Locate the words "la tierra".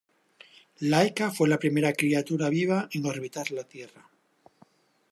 3.51-4.09